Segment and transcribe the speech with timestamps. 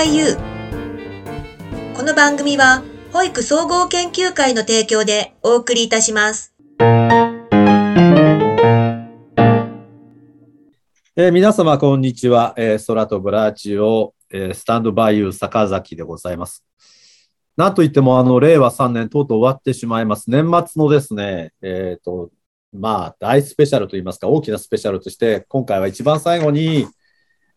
[0.00, 1.94] by you。
[1.94, 6.54] この番組は、保育総合研究会の提供でお送りいたします。
[11.16, 12.54] えー、皆様、こんにちは。
[12.56, 16.64] えー、空とブラーチオ、えー、 Stand by you 坂崎でございます。
[17.58, 20.30] なんといっても、あの、令和3年、とうとう終わってしまいます。
[20.30, 22.30] 年末のですね、えっ、ー、と、
[22.72, 26.86] まあ、大スペシャルといいますか、大きなスペシャルとして、今回は一番最後に、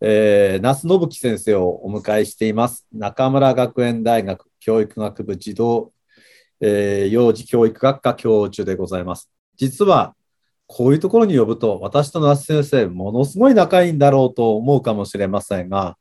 [0.06, 2.86] えー、那須信樹先生をお迎えしています。
[2.92, 5.94] 中村学園大学教育学部児童、
[6.60, 9.32] えー、幼児教育学科教授でございます。
[9.56, 10.14] 実は、
[10.68, 15.98] こういうところに呼ぶと、私と那須先生、ものすごい仲いいんだろうと思うかもしれませんが、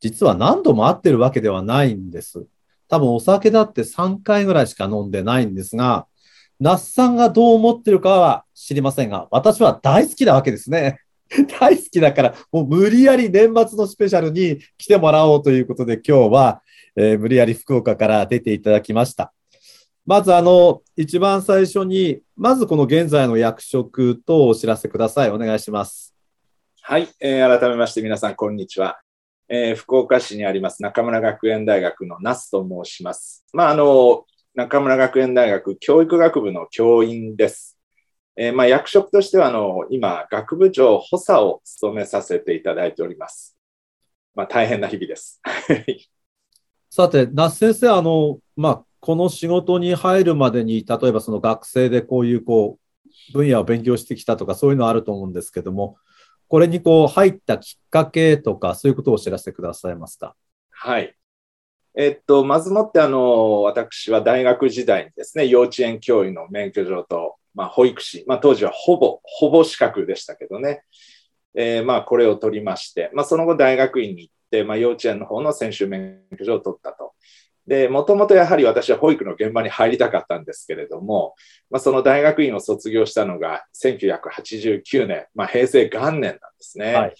[0.00, 2.44] 実は何度も会ってるわけではないんです。
[2.88, 6.08] 多分お酒だって3回ぐらいしか飲んでないんですが、
[6.58, 11.03] 那須さんがどう思ってるかは知りませんが、私は大好きなわけですね。
[11.60, 16.62] 大好きだから、もう無理やり年末のスペシャルに来てもらおうということで、今日は、
[16.96, 19.32] えー、無理やり福岡から出ていただきました。
[20.06, 25.30] まず、あの、一番最初に、まずこの現在の役職とお知らせください。
[25.30, 26.14] お願いします。
[26.82, 29.00] はい、えー、改めまして皆さん、こんにちは。
[29.48, 33.44] えー、福岡市にあります中村学園大学の那須と申します。
[33.52, 37.78] まあ、あの、中村学園大学教育学部の教員です。
[38.36, 43.56] えー、まあ、役職としては、あの、今、学部長補佐を務めさせていただいております。
[44.34, 45.40] まあ、大変な日々です。
[46.90, 52.78] さて、那須先生、あの、まあ、この仕事に入るまでに、例えばその学生でこういう、こ
[53.30, 55.96] う、分野を勉強してきたとか、そういうのあると思うんですけども、
[56.48, 60.34] これにこう入ったきっかけとか、そういうことをお知らせくださいますか？
[60.70, 61.16] はい。
[61.96, 70.82] えっと、まずもって、あの、私は大学時代にですね、幼稚園教諭の免許状と、まあ、保育士、まあ、当時はほぼ、ほぼ資格でしたけどね、
[71.54, 77.12] えー、まあ、これを取りまして、まあ、その後大学院に行って、まあ、幼稚園の方の専修免許状を取ったと。
[77.66, 81.34] で、もともとやはり私は保育の現場に入りたかったんですけれども、
[81.70, 86.94] まあ、その大学院を卒業したのが1989年、まあ、平成元年なんですね。
[86.94, 87.14] はい、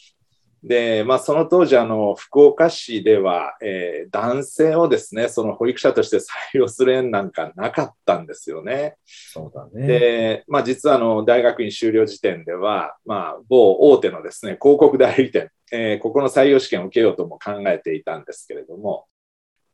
[0.65, 6.23] で、まあ、その当時、あの、福岡市では、えー、男性をですね、その保育者として採
[6.55, 8.97] 用する縁なんかなかったんですよね。
[9.05, 9.87] そうだね。
[9.87, 19.05] で、まあ、実は、あの、大学院修了時点では、まあ、某大手のですね、広告代理店、えー、ここの採用試験を受けようとも考えていたんですけれども、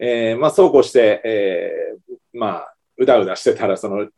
[0.00, 4.08] えー、まあ、そうこうして、えー、まあ、うだうだしてたら、その、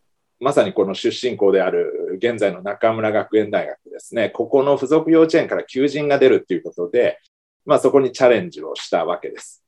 [0.42, 7.20] まさにこの出身校である現在の中村学園大学ですね、ここの付属幼稚園から求人が出るっていうことで、
[7.64, 9.62] まあ、そこにチャレンジをしたわけです。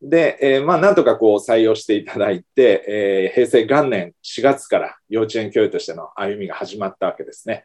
[0.00, 7.64] で、えー、まあ、なんとかこう採用していただいて、えー、平成元年4月から幼稚園教諭としての歩みが始まったわけですね。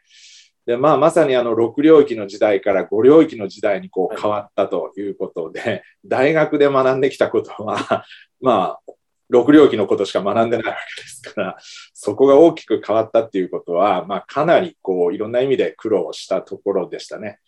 [0.65, 8.03] で、まあ、まさにあの6領域の時代から5領域の時代にこう変わったということで、はい、大学で学んできたことは、
[8.41, 8.91] まあ、
[9.31, 11.57] 6領域のことしか学んでないわけですから、
[11.93, 17.39] そこが大きく変わったっていうことは、まあ、かなりこういろんな意味で苦労したところでしたね。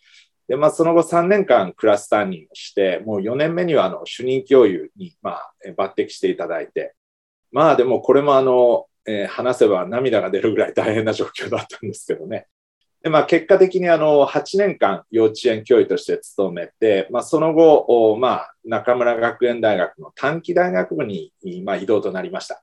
[0.48, 6.94] で、まあ、その後3年間クラス担任をして、もう4年目にはあの主任教諭に、まあ、抜擢していただいて、
[7.52, 12.46] まあでもこれもあの、えー、話せば涙が出るぐらい大変な状況だったんですけどね。
[13.08, 21.32] でまあ、結果的にあの8年間幼稚園教諭として勤めて、まあ、その後、まあ、中村学園大学の短期大学部に、
[21.64, 22.62] まあ、移動となりました。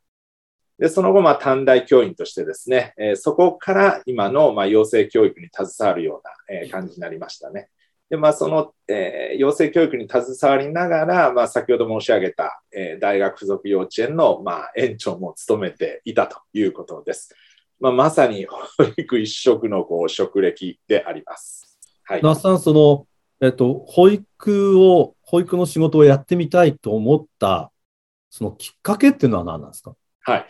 [0.77, 7.69] でその後、まあ、短大教員としてですね、えー、そこから今の、まあ、養成教育に携わるような、えー、感じになりましたね。
[8.11, 17.33] で、まあ、その、えー、養成教育に携わりながら、まあ、先ほど申し上げた、えー、大学附属幼稚園の、まあ、園長も務めていたということです。
[17.79, 18.57] まあ、まさに保
[18.97, 21.77] 育一色のこう職歴であります。
[22.03, 23.07] はい、那須さん、その、
[23.41, 27.71] えっと、保育を、保育の仕事をやってみたいと思った、
[28.29, 29.95] そのきっかけっていうのは何なんですか？
[30.21, 30.45] はい。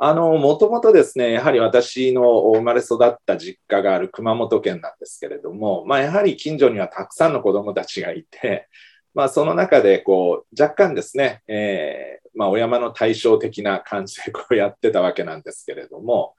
[0.00, 8.68] あの、もともとですね、やはり私の生まれ育った実家がある熊本県なんですけれども、まあ、やはり近所にはたくさんの子供たちがいて、
[9.14, 16.34] まあ、その中で、こう、若干ですね、えー、まあ、お山の対照的な感じでこうやってたわけなんですけれども、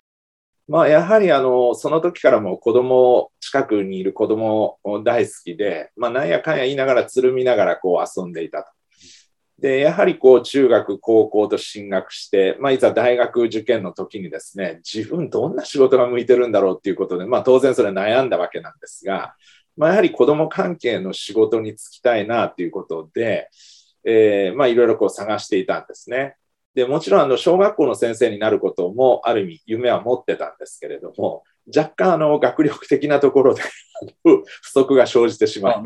[0.70, 8.72] まあ、やはりあのその時からも子供近くにいる子供大好きで、まあ、なんやかんや言いながらつるみながらこう遊んでいたと。
[9.60, 19.34] でやはりこう中学高校と進学して、まあ、いざ大学受験の時にですね自分どんな仕事が向いてるんだろうっていうことで、まあ、当然それ悩んだわけなんですが、
[19.76, 23.50] まあ、やはり子ども関係の仕事に就きたいなということで、
[24.06, 26.36] えー、まあいろいろこう探していたんですね。
[26.76, 31.44] でもちろんあの小学校の先生になることもある意味夢は持ってたんですけれども
[31.76, 33.62] 若干あの学力的なところで
[34.24, 35.84] 不足が生じてしまう。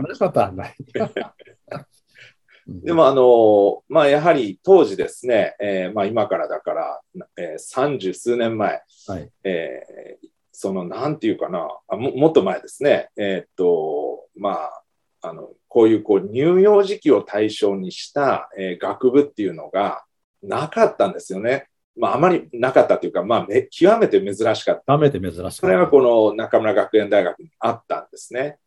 [2.68, 7.01] でも、あの、まあ、やはり当時ですね、えー、まあ、今からだから、
[7.35, 14.83] えー、30数年前、はい、えー、その、なんていうかなあも、もっと前ですね、えー、っと、まあ、
[15.24, 20.06] あの、こういう、こう、乳幼児期を対象にした、えー、学部っていうのが
[20.44, 21.68] なかったんですよね。
[21.95, 24.94] まあ、あまりなかったというか、まあ、極めて珍しかった。
[24.94, 25.51] 極めて珍しかった。
[25.51, 28.57] それがこの中村学園大学にあったんですね。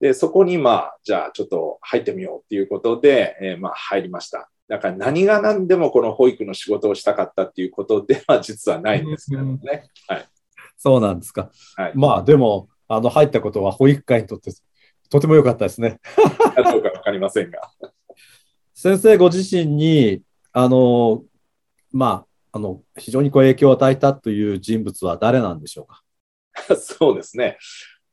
[0.00, 4.50] で、そこにまあ、じゃあちょっと入ってみようっていうことで、えー、まあ入りました。
[4.66, 9.88] だから何が何でもこの保育の仕事をしたかったっていうことで は実はないんですけどね。
[10.08, 10.28] はい。
[10.78, 11.50] そうなんですか。
[11.76, 14.50] はい、まあでも、あの入ったことは保育界にとって
[15.10, 16.00] とても良かったですね。
[16.72, 17.60] どうかわかりませんが。
[18.74, 21.22] 先生ご自身に、あの、
[21.92, 26.02] まあ、あの、非常にこう影響を与えたという人物は誰なんでしょうか？
[26.76, 27.58] そうですね。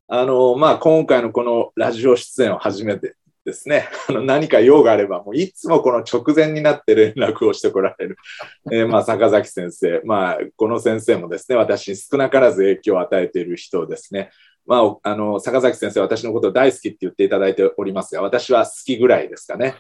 [0.08, 8.18] あの、まあ、今回のこのラジオ出演を初めてですね、 あの何か用があれば、もういつもこの直前になって連絡をしてこられる、
[8.72, 14.30] えー、まあ、坂崎先生、まあ、この先生もですね、私少なからず影響を与えている人ですね。
[14.66, 19.76] まあ、あの、坂崎先生、私のことを大好きって言っていただいておりますが、私は好きぐらいですかね。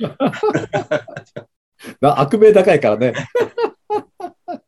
[2.02, 3.14] 悪名高いからね。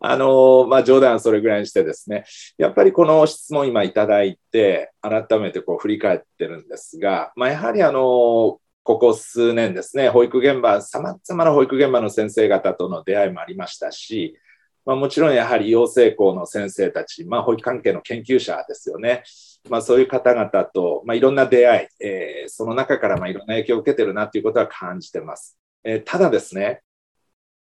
[0.00, 2.24] あの、まあ、冗談それぐらいにしてですね、
[2.56, 14.38] やっぱりこの質問今いただいて、改めてこう振り返ってるんですが、まあ、やはりあの、ここ数年ですね、保育現場、さまざまな保育現場の先生方との出会いもありましたし、
[14.86, 19.24] まあ、もちろんやはり養成校の先生たち、まあ、保育関係の研究者ですよね。
[19.68, 25.58] まあ、そういう方々と、まあ、いろんな出会い、えー、その中からまあいろんな影響を受けてるなということは感じてます。
[25.84, 26.82] えー、ただですね、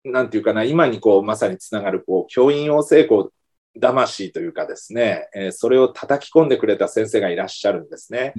[0.03, 3.31] なんていうかな、今にこう、まさにつながる、こう、教員養成校
[3.79, 8.33] 魂というかですね、えー、それを叩き込んでくれた先生がいらっしゃるんですね。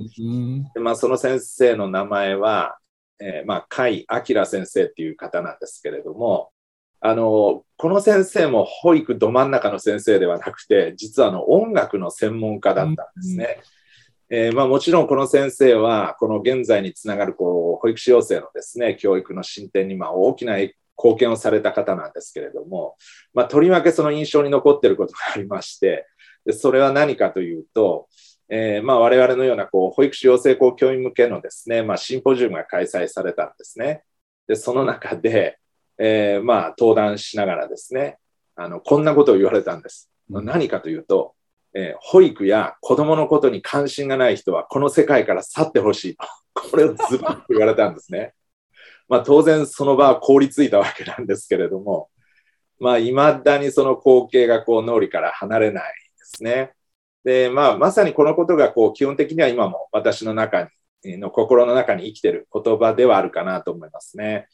[0.74, 2.78] でまあ、その先生の名前は、
[3.20, 4.04] えー、まあ、甲斐
[4.38, 6.50] 明先生っていう方なんですけれども、
[7.00, 13.60] あの、この先生も保育ど真ん中の先生ではなくて、実はあの音楽の専門家だったんですね。
[14.34, 22.96] えー、まあ、もちろんこの先生は、この現在につながるこう保育士養成のですね、教育の進展にま大きな貢献をされた方なんですけれども、
[23.34, 26.06] まあ、とりわけその印象に残っていることがありまして、
[26.46, 28.08] でそれは何かというと、
[28.48, 34.02] えー、まあ我々のようなこう保育士養成校教員向けのですね、まあ、シンポジウムが開催されたんですね。
[34.48, 35.58] で、その中で、
[35.98, 38.16] えー、まあ登壇しながらですね、
[38.56, 40.10] あの、こんなことを言われたんです。
[40.30, 41.34] 何かというと、
[41.74, 46.26] えー、保育や子供のことに関心がない人はこの世界から去ってほしいと。
[46.70, 48.34] これをズバッと言われたんですね。
[49.08, 52.10] まあ、当然その場は凍りついたわけなんですけれども、
[52.78, 56.72] まあ、未だにその光景がこう脳裏から離れないですね。
[57.24, 60.68] で、まあ、まさにこのことがこう基本的には今も私の中
[61.04, 64.48] に、の心の中に生きている言葉ではあるかなと思いますね。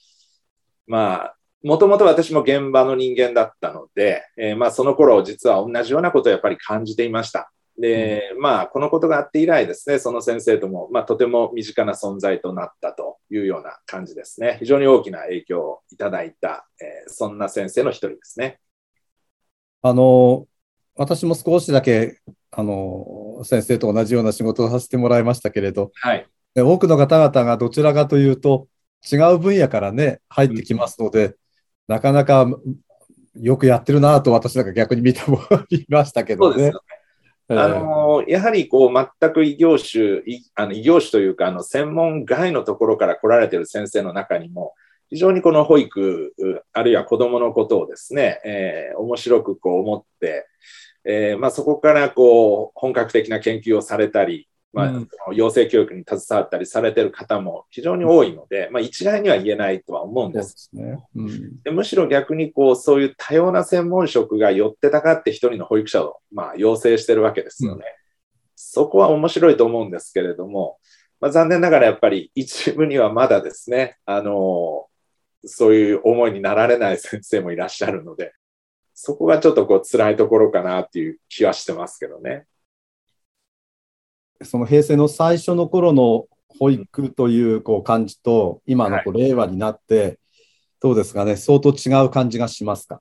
[0.87, 7.51] まあ、もともと私も現場の人間だったので、えー、まあその頃実は同じようなことをやっぱり感じていました。
[7.79, 14.57] で、まあ、このことがあって以来ですね、その先生とも、まあ、とても身近な存在となったというような感じですね。
[14.59, 18.59] 非常に大きな影響をいただいた、えー、そんな先生の一人ですね。
[19.83, 20.47] あの、
[20.97, 22.19] 私も少しだけ、
[22.51, 28.67] あの、先生と同じような仕事をさせてもらいましたけれど、はい、多くの方々がどちらかというと、
[29.11, 31.35] 違う分野からね、入ってきますので、うん、
[31.89, 32.47] なかなか
[33.41, 35.41] よくやってるなと私なんか逆に見ても
[35.71, 36.73] いましたけどね。
[37.51, 40.23] あのやはりこう全く異業種、
[40.55, 44.75] あの異業種というかあの専門外のところから来られている先生の中にも、
[45.09, 46.35] 非常にこの保育、
[46.75, 50.47] あるいは子どものことをですね、えー、面白くこう思って、
[51.05, 60.71] えーまあ、そこからこう本格的な研究をされたり、まあ、うん、養成教育に携わったりされている方も非常に多いので、まあ、一概には言えないとは思うんです。
[60.73, 61.23] で、ねう
[61.73, 67.85] ん、むしろ逆にこうそういう多様な専門職が寄ってたかって一人の保育者を、まあ、養成してるわけですよね。
[67.85, 67.93] うん、
[68.57, 70.79] そこは面白いと思うんですけれども、
[71.21, 74.87] まあ、残念ながらやっぱり一部にはまだですね、あの
[75.45, 78.35] そういう思いになられない先生もいらっしゃるので、
[78.95, 82.47] そこがちょっとこう辛いところかなっていう気はしてますけどね。
[84.43, 86.27] その平成の最初の頃の
[86.59, 90.19] 保育というこう感じと、今のこう令和になって、
[90.81, 93.01] どうですかね、相当違う感じがしますか？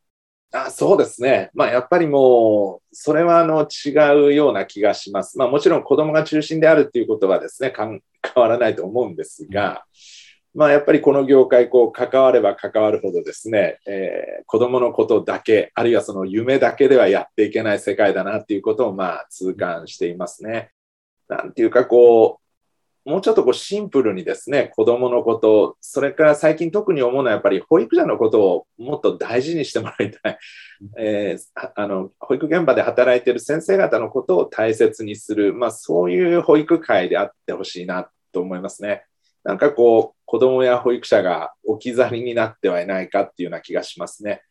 [0.51, 1.49] あそうですね。
[1.53, 3.89] まあ、やっぱりもう、それはあの違
[4.29, 5.37] うような気がします。
[5.37, 8.01] まあ、もちろん子供が中心であるっていうことはですね、 変
[8.35, 9.83] わらないと思うんですが、
[10.55, 20.71] まあ、やっぱりこの業界、こう、関われば関わるほどですね、えー、子供のことだけ、あるいはその夢だけではやっていけない世界だなっていうことを、まあ、痛感していますね。
[21.27, 22.39] なんていうかこ
[23.05, 30.37] う、もうちょっとこうシンプルにですね、子供のこと、それから最近特に思うのはやっぱり保育者のことをもっと大事にしてもらいたい。
[30.97, 39.05] えー、あの保育現場で働いている先生方のことを大切にする、まあ、そういう保育会であってほしいなと思いますね。
[39.45, 44.41] なんかこう、子供や保育者が置き去りになってはいないかっていうような気がしますね。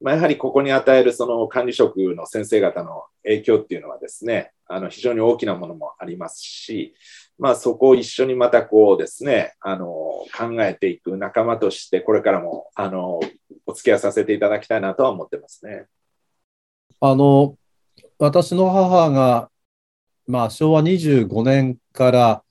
[0.00, 6.94] まあ、やはりここに与えるその管理職の先生方の影響っていうのはですね、あの非常に大きなものもありますし、
[7.38, 10.26] まあ、そこを一緒にまたこうですね、あの考
[10.60, 13.20] えていく仲間として、これからもあの
[13.66, 15.86] お付き合いさせていただきたいなとは思ってますね。
[17.00, 17.56] あの
[18.18, 19.50] 私の母が、
[20.26, 22.42] まあ、昭和25年から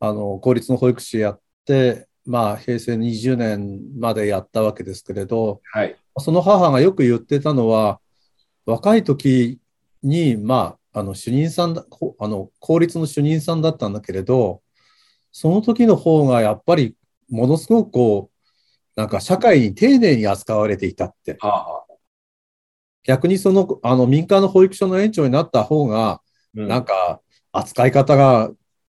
[0.00, 8.00] あの公立の保育士やって、まあ、平成20年までやったわけですけれど、はい、その母がよく言ってたのは、
[8.64, 9.60] 若い時
[10.02, 11.84] に、まあ、あの主任さんだ
[12.18, 14.62] あの公立の主任さんだったんだけれど、
[15.30, 16.96] その時の方がやっぱり
[17.28, 21.36] ものすごくこう、なんか社会に丁寧に扱われていたって。
[21.40, 21.94] はあ、
[23.04, 26.22] 逆にそのあの民間の保育所の園長になった方が、
[26.54, 27.20] うん、なんか
[27.52, 28.50] 扱い方が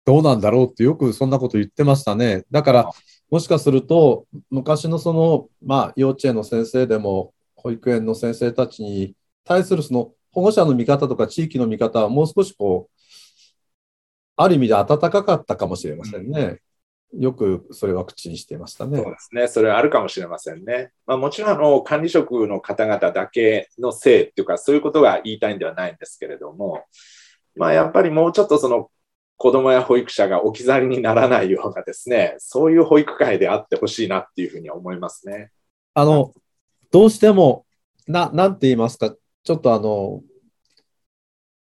[0.05, 2.45] どうなんだろうってよくそんなこと言ってましたね。
[2.49, 2.91] だから、
[3.31, 13.01] もしかすると、昔のその、まあ、幼稚園の先生でも、保育園の先生たちに対するその保護者の見方とか地域の見方はもう少しこう、
[14.35, 16.59] ある意味で温かかったかもしれませんね。
[17.13, 18.97] うん、よくそれは口にしていましたね。
[18.97, 19.47] そうですね。
[19.47, 20.91] それはあるかもしれませんね。
[21.05, 26.83] まあ、もちろんあの管理職の方々だけのせいっていうか、そういうことが言いたいんではないんですけれども、
[27.55, 28.89] まあ、やっぱりもうちょっとその
[29.41, 35.49] 子供や保育者が置き去りにならないようなですね、そういう保育会であってほしいなっていうふうに思いますね。
[35.95, 36.31] あの、
[36.91, 37.65] どうしても、
[38.07, 40.21] な、なんて言いますか、ちょっとあの、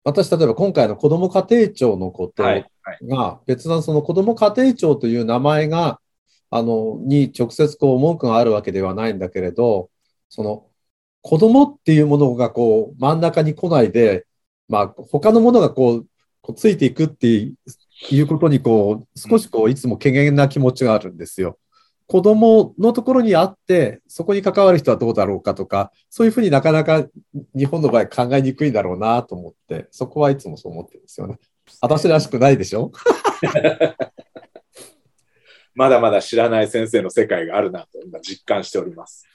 [0.03, 6.01] 私、例えば今回の子ども家庭庁のことが、別なその子ども家庭庁という名前が、
[6.49, 9.91] あの、に直接こう文句があるわけではないんだけれど、
[10.27, 10.65] その
[11.21, 14.25] 子供っていうものがこう真ん中に来ないで、
[14.67, 16.07] まあ他のものがこう
[16.49, 21.59] こうついていくっていうことにこう少しこういつも怪げな気持ちがあるんですよ。
[22.07, 27.05] 子供のところにあって、そこに関わる人はどうだろうかとか、そういうふうになかなか
[27.55, 31.37] 日本の場合考えにくいんだろうなと思って、そこはいつもそう思ってるんですよね。
[31.81, 32.91] 私らしくないでしょ？
[35.75, 39.27] まだまだ知らない先生の世界があるなと今実感しております。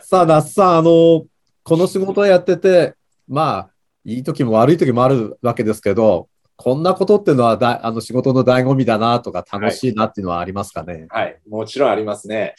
[0.00, 1.26] さあ、那須さん、あの、
[1.62, 2.94] この仕事をやってて、
[3.28, 3.71] まあ、
[4.04, 11.06] いい時も悪い時もあるわけですけど、こんなことっていうのはだあの仕事の醍醐味だなとか楽しいなっていうのはありますかね？
[11.08, 12.54] はい、はい、もちろんありますね。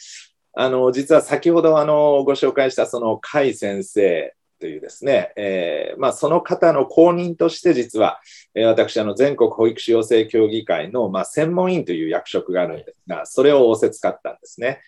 [0.52, 8.20] あの、実は先ほどあのご紹介したその甲斐先生というですね、えー、まあ、その方の公認として実は、
[8.54, 14.80] えー、私あの全国保育士養成協議会の、まあ、専門員という役職があるんですが、それを仰せつかったんですね。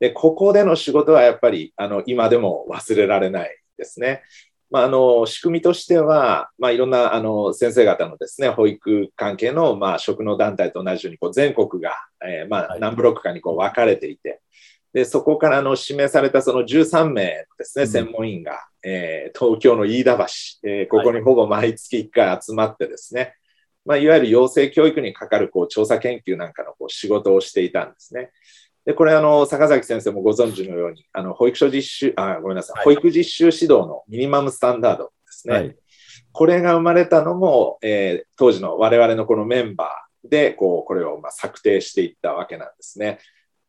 [0.00, 4.22] で、ここでの仕事はやっぱりあの今でも忘れられないですね。
[4.72, 11.94] まあ、あの仕組みとしては、まあ、いろんなあの先生方のですね保育関係の、まあ、職能団体と同じようにこう全国が、
[12.26, 14.40] えー、まあ、何ブロックかにこう分かれていて、
[14.94, 20.24] でそこからの指名されたその13名のですね、専門員が、えー、東京の飯田橋、
[20.64, 23.34] えー、ここにほぼ毎月1回集まってですね、
[23.84, 28.30] まあ、いわゆる養成教育にかかるこう調査研究なんかのこう仕事をしていたんですね。
[28.84, 35.54] で、これ、あの、坂崎先生もご存知のように、あの、保育所実習、あ、ごめんなさい、はい、保育実習指導のミニマムスタンダードですね。
[35.54, 35.76] はい、
[36.32, 43.18] これが生まれたのも、えー、当時の我々のこのメンバーで、こう、これをま策定していったわけなんですね。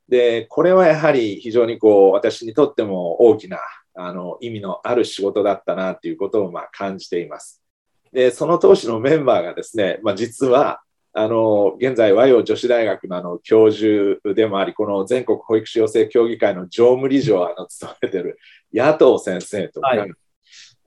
[0.10, 3.60] で、これはやはり非常にこう、私にとっても大きな、
[3.96, 7.64] あの、意味のある仕事だったなということをま感じています。
[8.12, 10.82] で、その当時のメンバーがですね、まあ、実は、
[11.16, 18.40] あの、現在、和洋女子大学のあの教授でもあり、この全国保育士養成協議会の常務理事をあの務めている
[18.74, 20.12] 野党先生とか、はい、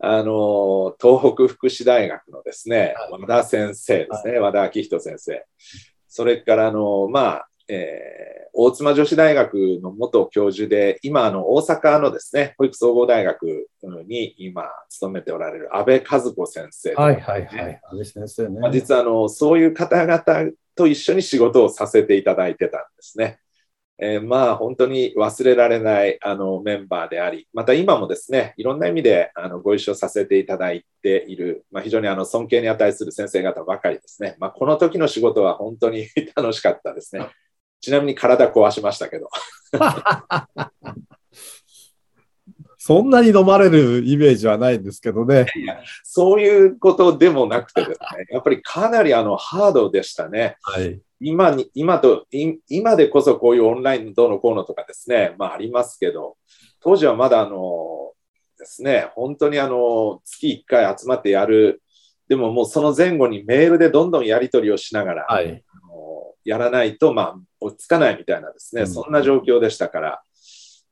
[0.00, 5.44] あの、東北福祉大学のですね、はい、和田先生ですね、はい、和田昭人先生。
[6.08, 13.68] それから、あの、まあ、えー、大妻女子大学の元教授で、今、あの、大阪のですね、保育総合大学
[14.06, 17.80] に今、勤めておられる安倍和子先生、ね、はいはいはい。
[17.90, 18.60] 安倍先生ね。
[18.60, 23.40] まあ、実は、あの、そういう方々と一緒に仕事をさせていただいてたんですね。
[23.98, 34.36] えー、まあ本当に忘れられないあのメンバーであり、また今もですね、いろんな意味であのご一緒させていただいている、まあ、非常にあの尊敬に値する先生方ばかりですね。
[34.38, 37.26] まあ、この時の仕事は本当に 楽しかったですね。
[37.80, 39.28] ちなみに体壊しましたけど。
[42.78, 45.46] そんなに飲まれるイメージはないんですけどね。
[45.56, 50.56] いやそういうことでもなくてですね、 やっぱりかなりあのハードでしたね。
[50.62, 52.26] はい、今に、今と、
[52.68, 56.36] 今でこそこういうオンラインどうのこうのとかですね、まあありますけど、
[56.78, 58.12] 当時はまだあの、
[58.56, 61.82] ですね、本当にあの、月1回集まってやる、
[62.28, 65.50] でももうその前後にメールでどんどんやり取りをしながら、はい、あ
[65.88, 67.36] のやらないと、まあ、
[67.66, 70.22] 追いつかないみたいなですね、うん、そんな状況でしたから、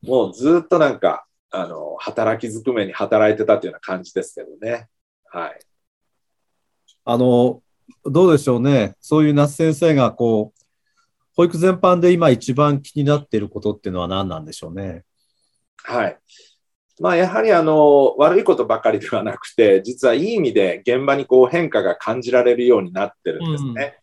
[0.01, 4.87] もうずっとなんか、あの、働きずくめに働いてたというような感じですけどね。
[5.25, 5.59] はい。
[7.05, 7.61] あの、
[8.03, 8.95] どうでしょうね。
[8.99, 10.65] そういう那須先生が、こう、
[11.35, 15.03] 保育全般で今一番気になっていることっていうのは何なんでしょうね。
[15.83, 16.17] はい。
[16.99, 23.99] まあ、やはりあの、悪いことばかりではなくて、実はいい意味で現場にこう変化が感じられるようになってるんですね。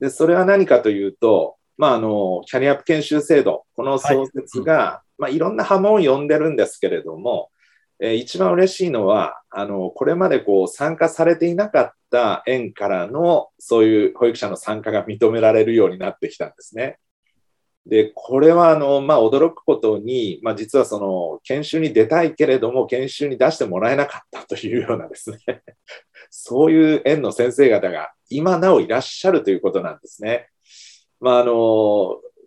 [0.00, 7.50] うん、で、それは何かというと、まあ、あの、キャリアアップ研修制度、この創設が、はい、まあ、いろんな波紋を呼んでるんですけれども、
[8.00, 17.00] えー、一番嬉しいのは、あの、これまでこう参加されていなかった園からの、そういう保育者の参加が認められるようになってきたんですね。
[17.84, 25.38] で、これは、あの、まあ、驚くことに、まあ、実はその、研修に出たいけれども、研修に出してもらえなかったというようなですね、
[26.30, 30.48] そういう園の先生方が今なおいらっしゃるということなんですね。
[31.22, 31.52] まあ、あの、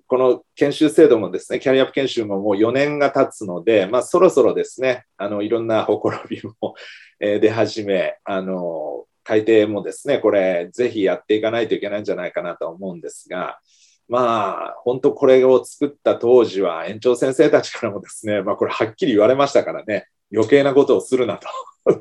[0.08, 6.75] この研修制度もですね、キャリアアップ研修ももう4年が経つので、まあ、そろそろですね、あの、いろんなほころびも、
[7.20, 13.60] 出始め、あの、改定もですね、これ、ぜひやっていかないといけないんじゃないかなと思うんですが、
[14.08, 21.48] まあ、本当これを作った当時は園長先生たちからもですね、まあこれはっきり言われましたからね、余計なことをするなと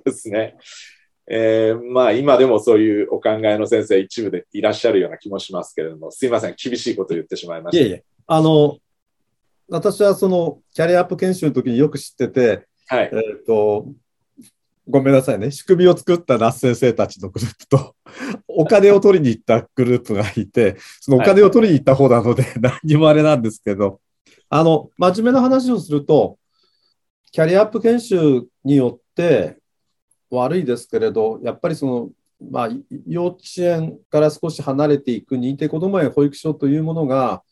[0.05, 0.57] ですね。
[1.27, 7.83] えー、まあ今でもそういうお考えの先生一部でいらっしゃるような気もしますけれども、すいません、厳しいことを言ってしまいました。
[7.83, 8.79] いえいえ、あの、
[9.69, 13.87] 私はそのキャリアアップ研修の時によく知ってて、はい、えっ、ー、と、
[14.87, 17.95] ごめんなさいね、仕組みを作った那須先生たちのグループと、
[18.47, 24.01] お金を取りに行ったグループがいて、そのお金を取りに行った方なので、何にもあれなんですけど、
[24.51, 26.39] あの、真面目な話をすると、
[27.33, 29.57] キャリアアップ研修によって
[30.35, 32.11] 悪いですけれど、やっぱりその、
[32.51, 32.69] まあ、
[33.07, 37.43] 幼稚園から少し離れていく認定こども園保育所というものが、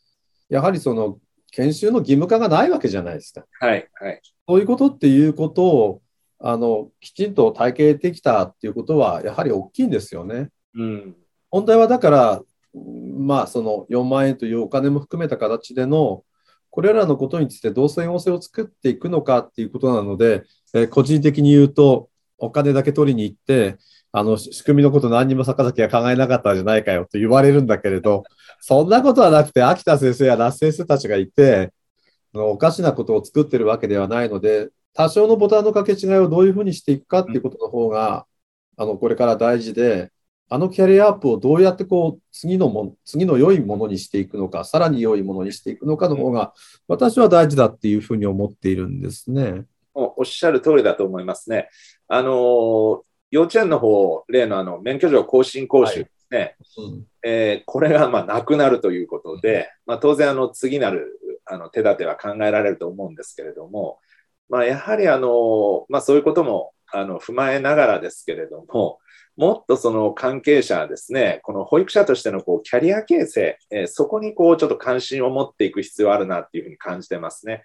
[0.49, 1.19] やはりその
[1.53, 3.45] 研修の義務化がないわけじゃないですか。
[3.61, 4.21] はい、はい。
[4.49, 6.03] そういうことっていうことを
[6.39, 10.51] あのきちんと体系できたっていうことは、やはり大きいんですよね。
[10.75, 11.17] うん、
[11.51, 12.43] 問題はだから、
[12.75, 16.25] まあ、その4万円というお金も含めた形での、
[16.71, 22.09] これらのことについてどう整合性を作っていくのかっていうことなので、えー、個人的に言うと、
[22.43, 23.79] お金だけ取りに行って、
[24.11, 28.25] あの仕組みのこと何にも坂崎は考えなかったんじゃないかよと言われるんだけれど、
[28.61, 31.73] そんなことはなくて、秋田先生や那須先生たちがいて、
[32.35, 38.27] おかしなことを作ってるわけではないので、多少のボタンの掛け違いをどういうふうにしていくかっていうことの方が、
[38.77, 40.11] あの、これから大事で、
[40.49, 46.53] あのキャリアアップをどうやってこう、次のも、次の良いものにしていくのか、さらに良いものにしていくのかの方が、
[46.89, 49.65] 私は大事だっていうふうに思っているんですね。
[50.23, 51.69] おっしゃる通りだと思いますね。
[52.09, 56.39] あの、幼稚園の方、例のあの、免許状更新講習ですね。
[56.39, 63.99] はいうん、えー、これがまあなくなるということで、まあ、当然あの、次なるあの手立ては考えられると思うんですけれども、
[64.49, 68.99] まあ、やはりあの、まあ、そういうこともあの踏まえながらですけれども、
[69.37, 77.63] もっとその関係者ですね、この保育者としてのこうキャリア形成、えー、そこにこうちょっと関心を持っていく必要あるなっていうふうに感じてますね。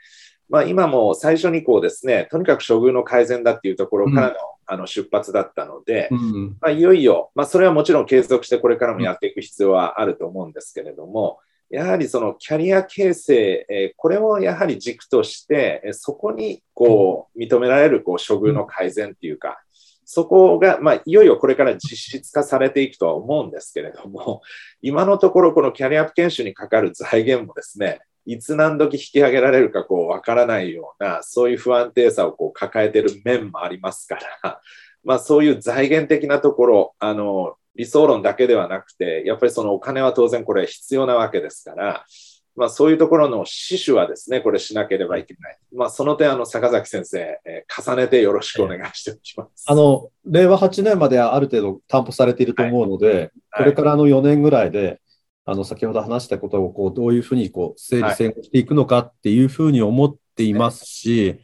[0.50, 19.60] まあ、今も最初にこうですね、とにかく処遇の改善だっていうところからのうん、あの出発だったので、うん、まあ、いよいよ、まあ、それはもちろん継続してこれからもやっていく必要はあると思うんですけれども、やはりそのキャリア形成、えこれをやはり軸として、えそこにこう認められるこう処遇の改善っていうか、
[20.06, 24.42] そこが、まあ、いよいよこれから実質化されていくとは思うんですけれども、
[24.82, 34.62] 今のところこのキャリアアップ研修にかかる財源もですね、いつ何時引き上げられるかこうわからないような、そういう不安定さをこう抱えている面もありますから、
[35.06, 42.06] まあそういう財源的なところ、あの、理想論だけではなくて、やっぱりそのお金は当然これ必要なわけですから、
[42.58, 45.58] まあ、そういうところの死守はですね、これしなければいけない。
[45.76, 49.64] まあ、その点、あの、坂崎先生、えー、重ねてよろしくお願いしておきます。
[49.68, 55.00] あの、令和8年まではある程度担保されていると思うので、はい、これからの4年ぐらいで、
[55.50, 61.40] あの、先ほど話したことを、こう、どういうふうに、こう、整理整合していくのかっていうふうに思っていますし、はい、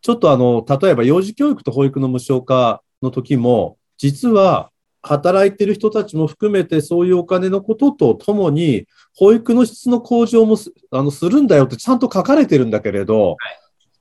[0.00, 4.70] ちょっとあの、例えば幼児教育と保育の無償化の時も、実は、
[5.04, 10.56] 働いてる人たちも含めてそういうお金のこととともに、保育の質の向上も
[10.92, 13.36] あのするんだよってちゃんと書かれてるんだけれど、はい、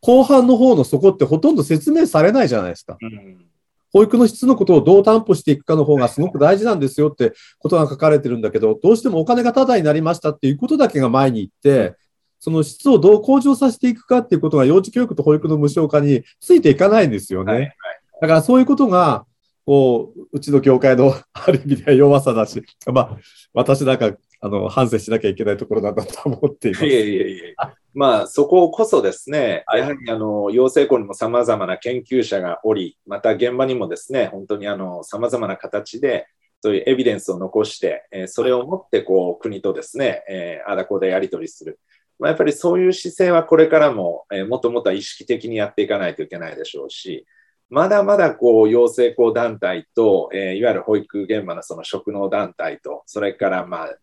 [0.01, 2.97] 後半の方のそこってほとんど説明されないじゃないですか。
[3.01, 3.50] うん、
[3.93, 11.95] 保育の質のことをどう担保していくかの方がすごく大事なんですよってことが書かれてるんだけど、どうしてもお金がタダになりましたっていうことだけが前に行って、
[12.39, 17.53] その質をどう向上させていくかっていうことが幼児教育と保育の無償化についていかないんですよね。
[17.53, 17.75] はいはい、
[18.21, 19.25] だからそういうことが、
[19.65, 23.17] こう、うちの業界の ある意味では弱さだし、まあ、
[23.53, 26.85] 私なんか、あの、反省しなきゃいけないところなんだと思っています。
[26.85, 27.55] いえいえいえ。
[27.93, 36.27] まあ、そここそですね、やはり、あの、養成校にも様々な研究者がおり、また現場にもですね、本当にあの、様々な形で、
[36.63, 41.79] そういうエビデンスを残して、えー、それをもって、こう、国とですね、えー、あだこでやり取りする。
[42.17, 47.25] まあ、やっぱりそういう姿勢はこれからも、えー、もっともっと意識的にやっていかないといけないでしょうし、
[47.71, 53.95] まだまだこう養成校団体と、えー、いわゆる保育現場のその職能団体と、それからまあ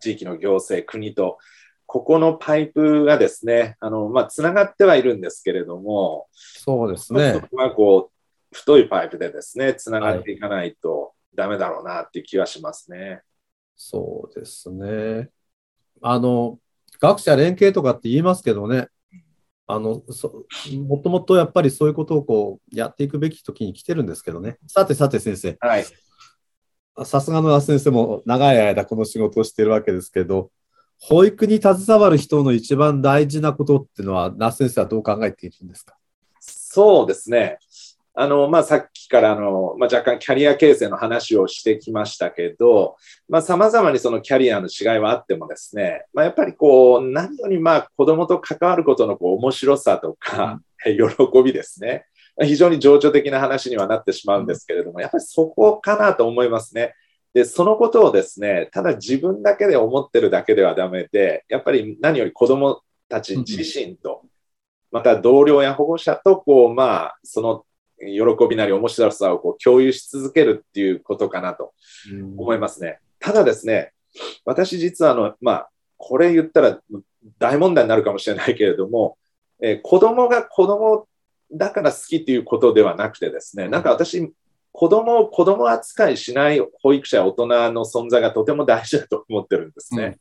[0.00, 1.38] 地域の行政、国と、
[1.86, 7.34] ここのパイプがですね、あのまあ、つながってはいるんですけれども、そうですね。
[7.34, 12.98] そこはこう太いパイプでですね、つながっていかないとだめだろうなっていう気はしますね。
[12.98, 13.20] はい、
[13.76, 15.30] そうですね。
[16.02, 16.58] あの、
[17.00, 18.88] 学者連携とかって言いますけどね、
[19.66, 20.02] あの
[20.86, 24.58] もともとやっぱりそういうことをこうやっていくべき時に来てるんですけどね。
[24.66, 25.56] さてさて先生。
[25.60, 25.84] はい。
[27.04, 30.50] さすがの先生も長い間この仕事をしているわけですけど、
[31.00, 35.96] 保育に携わる人の一番大事なことっていうのは、那須先生はどう考えているんですか？
[36.38, 37.58] そうですね。
[38.16, 42.96] あの、まあ、さっきからあの、まあ、若干キャリア形成の話をしてきましたけど、
[43.28, 52.06] まあ、様々にそのキャリアの違いはあってもですね、まあ、やっぱりこう、何よりまあ、子供と関わることのこう面白さとか、うん、 喜びですね。
[52.42, 56.94] 非常に情緒的な話にはなってしまうんですけれども、やっぱりそこかなと思いますね。
[57.32, 64.22] で、そのことをですね、ただ自分だけで思ってるだけではダメで、やっぱり何より子供たち自身と、
[64.90, 67.64] また同僚や保護者と、こう、まあ、その
[68.06, 71.72] 喜びなり面白さをこう共有し続けるっていうことかなと
[72.36, 72.98] 思いますね。
[73.18, 73.92] ただですね、
[74.44, 76.80] 私実はあの、まあ、これ言ったら
[77.38, 79.16] 大問題になるかもしれないけれども、
[79.60, 81.06] えー、子供が子供
[81.52, 84.32] だから好きっていうことではなくてですね、なんか私、
[84.72, 90.18] 子供を子供扱いしない保育者や大人の存在がとても大事だと思ってるんですね。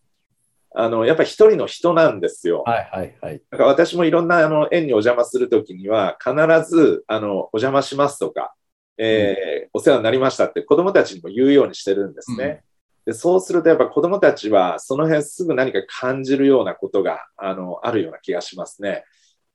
[0.76, 2.64] あの、やっぱり一人の人なんですよ。
[2.66, 3.42] はいはいはい。
[3.52, 6.34] だから私もいろんなあの園にお邪魔するときには、必
[6.70, 8.54] ず、あの、お邪魔しますとか、
[8.98, 12.64] えー、うん、お世話になりましたって子供たちにも言うようにしてるんですね。
[13.06, 19.04] うん、でそうするとやっぱ子供たちはその辺すぐ何か感じるようなことが、あの、あるような気がしますね。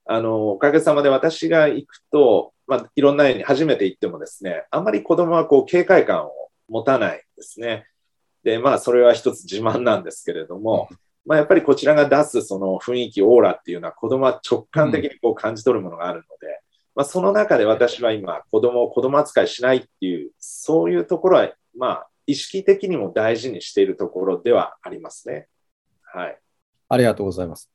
[0.05, 6.33] あの、おかげさまで私が行くと、まあ、いろんな園に初めて行ってもですね、あんまり子供はこう警戒感を
[6.69, 7.87] 持たないですね。
[8.43, 10.89] で、まあ、それは一つ自慢なんですけれども、
[11.29, 16.63] まあ、やっぱりこちらが出すその雰囲気、オーラっていうのは子供は直感的にこう感じ取るものがあるので、
[16.95, 25.49] まあ、その中で私は今、子供を子供扱いしないっていう、そういうところは、まあ、意識的にも大事にしているところではありますね。
[26.03, 26.39] はい。
[26.89, 27.71] ありがとうございます。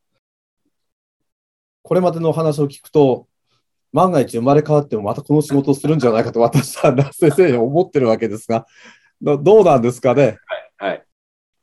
[1.83, 3.27] これまでのお話を聞くと、
[3.91, 8.65] 万が一生まれ変わってもまたこの仕事をするんじゃないかと私は先生に思ってるわけですが、
[9.21, 10.39] どうなんですかね？
[10.79, 11.03] はい、はい。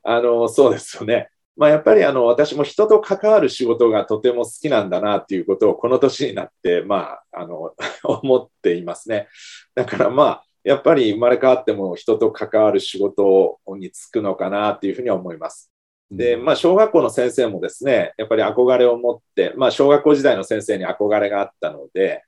[0.04, 1.30] あの、そうですよね。
[1.56, 9.28] まあ、やっぱりあの私も人と関わる仕事がとても好きなんだなっていうことをこの年になって、まあ、あの 思っていますね。
[9.74, 15.70] だからまあやっぱり生まれ変わっても人と関わる仕事に就くのかなっていうふうに思います。
[16.10, 22.24] で、まあ、小学校の先生もですね、やっぱり憧れを持って、まあ、小学校時代の先生に憧れがあったので、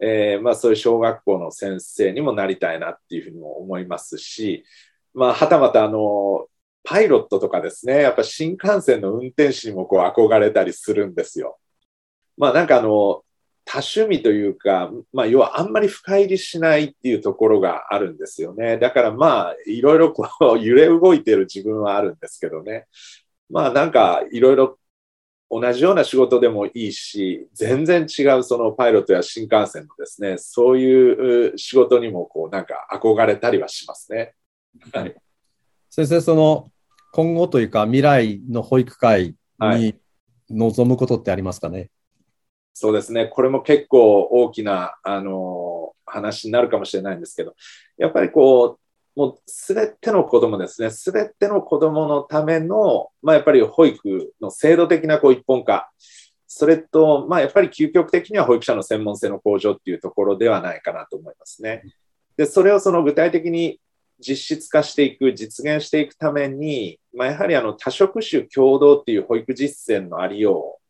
[0.00, 4.64] えー、まあ、そういう小学校の先生にもなりたいなっていうふうにも思いますし、
[5.12, 6.46] まあ、はたまた、あの、
[6.86, 11.58] パイロットとかですね、やっぱ新幹線の運転士にもこう憧れたりするんですよ。
[12.38, 13.22] まあなんかあの、
[13.64, 18.78] 多趣味というか、まあ要はあんまり深入りしないっていうところがあるんですよね。
[18.78, 22.86] だからまあいろいろこう 揺れ動いてる自分はあるんですけどね。
[23.50, 24.78] まあなんかいろいろ
[25.50, 34.34] 同じような仕事でもいいし、全然違うそのパイロットや新幹線のですね、そういう仕事にもこうなんか憧れたりはしますね。
[34.92, 35.16] はい。
[35.90, 36.70] 先生、その
[37.16, 39.94] 今後というか未来の保育会に
[40.50, 41.90] 望むことってありますかね、はい、
[42.74, 43.24] そうですね。
[43.24, 47.54] これも結構大きな、あの話になるかもしれないんですけど、
[47.96, 48.78] やっぱりこ
[49.16, 55.90] う、もうすべての子供ですね、すべての子供のための、まあ、やっぱり保育の制度的なこう一本化、
[56.46, 61.82] それと、まあ、やっぱり究極的には保育者の専門性の向上っていうところではないかなと思いますね。
[62.36, 63.80] で、それをその具体的に
[64.18, 70.82] 実質化していく、実現していくために、まあ、やはりあの多職種共同っていう保育実践のありよう、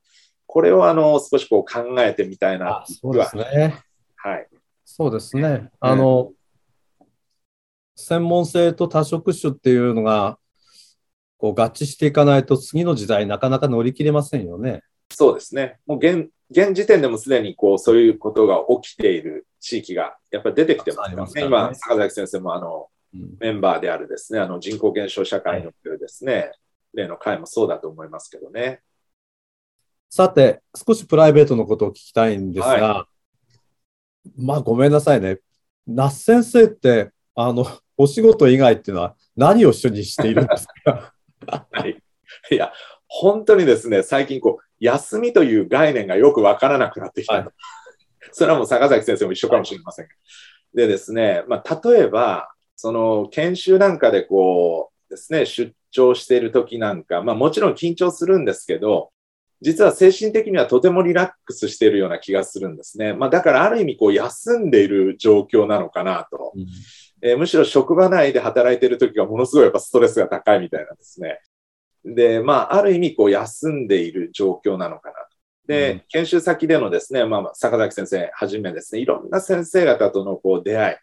[0.47, 3.83] これをあの少しこう考えてみたいなそうですね。
[4.17, 4.47] はい。
[4.85, 5.71] そうですね。
[5.81, 6.33] あの、
[7.97, 10.39] 専門性と多職種っていうのが、
[11.39, 14.83] こう合致していかないと次の時代なかなか乗り切れませんよね。
[15.11, 15.79] そうですね。
[15.87, 21.33] もう現、現時点でもすでにこう、そういうことが起きている地域がやっぱり出てきてますからね。
[21.35, 22.96] ね今、坂崎先生もあの、うん
[23.39, 26.53] メンバーであるですね、あの人口減少社会のですね、
[26.95, 28.81] 例の会もそうだと思いますけどね。
[30.09, 33.09] さて、少しプライベートのことを聞きたいんですが、は
[34.37, 35.41] まあごめんなさいね。
[35.87, 41.15] 那須先生って、あの、お仕事以外っていうのは何を主にしているんですか？
[41.73, 42.03] はい。
[42.51, 42.73] いや、
[43.09, 47.35] 本当にですね、最近こう、休みという概念がよくわからなくなってきた。
[47.35, 47.49] はい
[48.33, 50.11] それはもう坂崎先生も一緒かもしれませんが。
[50.75, 59.11] でですね、まあ、例えば、その研修なんかでこうですね、出張している時なんか、まあもちろん緊張するんですけど、
[59.63, 63.15] 実は精神的にはとてもリラックスしているような気がするんですね。
[63.15, 66.53] まあだからある意味こう休んでいる状況なのかなと。
[67.23, 71.41] えーむしろ職場内で働いている時がものすごいやっぱストレスが高いみたいなんですね。
[72.07, 75.21] で、まあ、ある意味、こう、休んでいる状況なのかなと。
[75.67, 80.97] で、うん研修先でのですね、まあ、坂崎先生はじめですね、いろんな先生方とのこう出会い、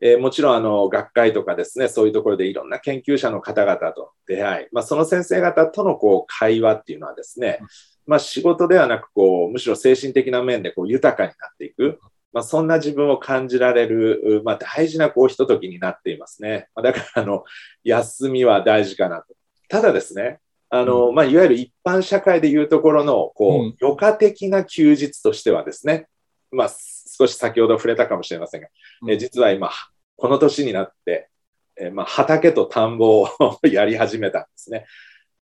[0.00, 7.60] えーもちろん、あの、学会とかですね、そういうところでいろんな研究者の方々と出会い、まあ、その先生方とのこう、会話っていうのはですね、
[8.06, 11.98] まあ、仕事ではなく、こう、むしろ精神的な面でこう、豊かになっていく。
[12.32, 16.68] まあ、そんな自分を感じられる、まあ、大事なこうひとときになっていますね。
[16.74, 17.44] まあだからあの
[17.82, 19.34] 休みは大事かなと。
[19.70, 26.08] ただですね、あのまあ、いわゆる一般社会でいうところのこう、うん余暇的な休日としてはですね、
[26.50, 28.68] まあ、少し先ほど触れたかもしれませんが、
[29.02, 29.70] うんえ実は今、
[30.16, 31.28] この年になって、
[31.78, 33.28] えまあ、畑と田んぼを
[33.62, 34.86] やり始めたんですね。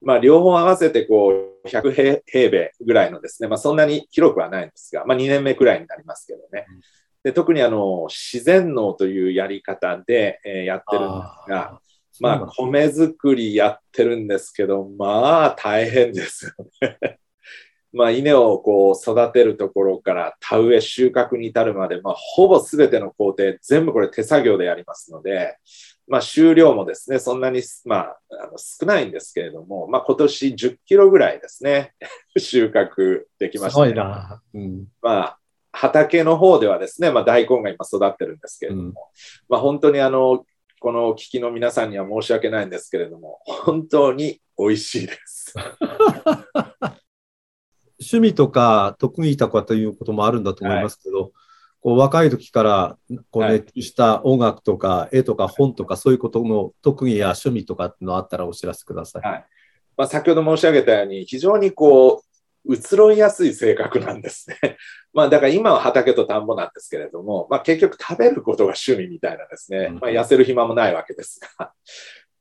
[0.02, 1.30] まあ、両方合わせてこ
[1.64, 6.66] う100平平米ぐらいのですね、まあ、そんなに広くはないんですが、まあ、2年目くらいになりますけどね。
[7.24, 11.80] で特にあの自然農というやり方で、えーやってるんですが、
[12.20, 17.20] まあ、米作りやってるんですけど、まあ、大変ですよね。
[17.94, 25.58] まあ、稲をこう育てるところから田植え収穫に至るまで、まあ、ほぼ全ての工程、全部これ手作業でやりますので、
[26.08, 31.94] まあ、収量もですね、そんなに、まあ、あの少ないんですけれども、まあ、今年10キロぐらいですね、
[32.38, 34.42] 収穫できました、すごいな。
[34.54, 35.38] うんまあ、
[35.72, 38.94] 畑の方ではですね、まあ、大根が今育ってるんですけれども、うん
[39.50, 40.46] まあ、本当にあの、
[40.80, 45.54] このお聞きの皆さんには申し訳ないんですけれども、本当に美味しいです。
[48.04, 51.32] 趣味とか得意とかということもあるんだと思いますけど、
[51.82, 52.98] こう若い時から
[53.32, 59.28] こうはい熱中した音楽とか絵とか本とかそういうことの特技や趣味とかっていうのあったらお知らせください。
[59.28, 59.46] はい
[59.98, 62.24] まあ、先ほど申し上げたように、非常にこ
[62.66, 64.78] う、移ろいやすい性格なんですね。
[65.14, 71.74] まあ、だから今は畑と田んぼなんですけれども、まあ、結局食べることが趣味みたいなですね、うんまあ、痩せる暇もないわけですが。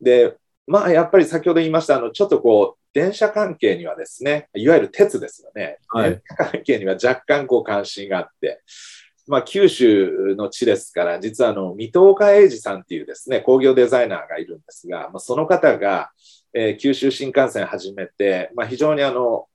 [0.01, 5.78] で、まあ、やっぱり先ほど言いました、あの、ちょっとこう、電車関係にはですね、いわゆる鉄ですよね。
[5.88, 8.62] はい関係には若干こう関心があって、
[9.26, 16.11] まあ、九州の地ですから、実はあの、水戸岡英二さんっていうですね、工業デザイナーがいるんですが、まあ、その方が、
[16.55, 19.46] えー九州新幹線始めて、まあ、非常にあの、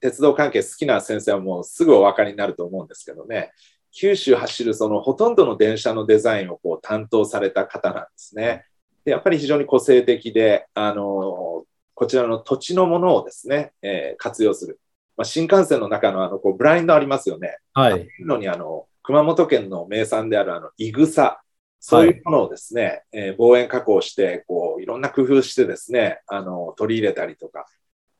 [0.00, 3.52] 鉄道関係好きな先生はもうすぐお分かりになると思うんですけどね、
[3.90, 8.66] 九州走るそのほとんどの電車のデザインをこう担当された方なんですね。
[9.04, 14.80] でやっぱり非常に個性的で、あのこちらの土地のものをですね、えー活用する。
[15.16, 17.58] まあ、新幹線の中のあのこうブラインドありますよね。
[17.72, 18.08] はい。
[18.20, 21.40] のにあの熊本県の名産であるあのいぐさ、
[21.78, 27.66] そういうものをですね、えー望遠加工してこういろんな工夫してですねあの取り入れたりとか、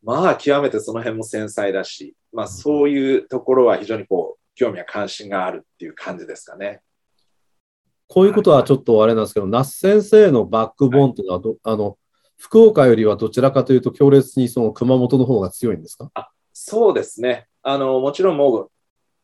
[0.03, 6.81] まあ極めてその辺も繊細だし、まあ、そういうところは非常にこう興味や関心があるっていう感じですかね。
[8.07, 11.97] こういうことはちょっとあれなんですけど、那須先生のバックボーンっていうのはど、あの、
[12.45, 16.11] 福岡よりはどちらかというと強烈にその熊本の方が強いんですか？
[16.53, 17.47] そうですね。
[17.63, 18.71] あの、もちろんもう、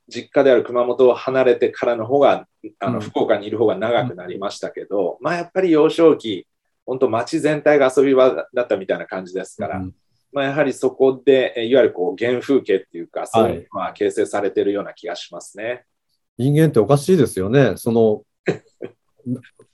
[0.09, 2.47] 実家である熊本を離れてからの方が、
[2.79, 6.47] あの、うん福岡にいる方が長くなりましたけど、まあ、やっぱり幼少期、
[6.87, 9.95] 本当街全体が遊び場だったみたいな感じですから、うん
[10.33, 15.85] まあ、やはりそこで、えいわゆるこう、原風景っていうか、そういうのは形成されているような気がしますね。
[16.39, 17.75] 人間っておかしいですよね。
[17.77, 18.23] その、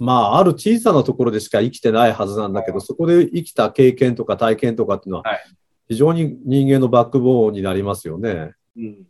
[0.00, 5.40] まあ、ある小さなところでしか生きてないはずなんだけど、そこで生きた経験とか体験とかっていうのははい、
[5.88, 8.52] 非常に人間のバックボーンになりますよね。
[8.76, 9.06] うん。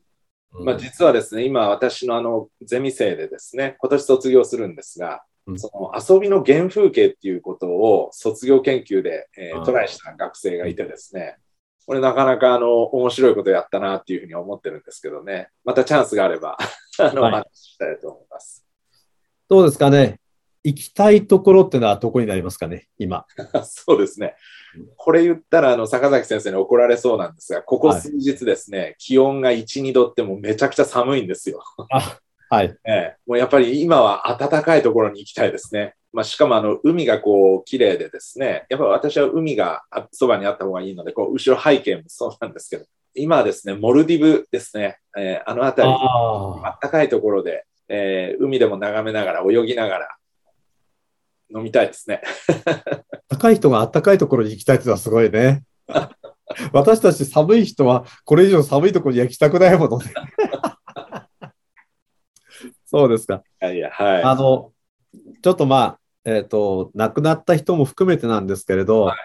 [0.54, 0.64] うん。
[0.64, 5.58] まあ、実はですね、今私のあのゼミ生でですね、今年卒業するんですが、うん。
[5.60, 11.36] その遊びの原風景っていうことを卒業研究で、えートライした学生がいてですね、
[11.86, 16.58] これなかなかあの面白いことやったなっていうふうに思ってるんですけどね、またチャンスがあれば
[16.98, 17.32] あの、はい。
[17.32, 18.64] お話ししたいと思います。
[19.48, 20.20] どうですかね？
[20.62, 23.24] 行きたいところってのはどこになりますかね、今。
[23.64, 24.34] そうですね。
[24.96, 31.62] これ言ったら、あの、坂崎先生に怒られそうなんですが、ここ数日ですね、気温が1、2度ってもうめちゃくちゃ寒いんですよ。
[31.90, 32.18] あ、
[32.50, 32.76] はい。
[32.86, 35.94] ええ、もうやっぱり今は暖かいところに行きたいですね。
[36.12, 50.08] まあ、しかもあの、海がこう、綺麗でですね、やっぱり私は海があそばにあった方がいいので、こう、後ろ背景もそうなんですけど、今はですね、モルディブですね、えーあの辺り、あ暖かいところで、えー海でも眺めながら、泳ぎながら、
[51.54, 52.22] 飲みたいですね。
[53.28, 55.62] 高い人が暖かいところに行きたいってのはすごいね。
[56.72, 60.12] 私たち寒い人はこれ以上寒いところには行きたくないものね。
[62.86, 63.42] そうですか。
[63.62, 64.22] いやいや、はい。
[64.22, 64.72] あの、
[65.42, 69.18] ちょっとまあ、えっ、と、亡くなった人も含めてなんですけれど、はい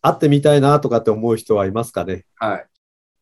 [0.00, 2.24] 会ってみたいなとかって思う人はいますかね？
[2.36, 2.66] はい。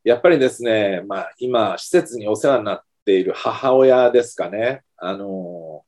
[0.05, 4.83] やっぱりですね、まあ、今、施設にお世話になっている母親ですかね。
[4.99, 5.83] あの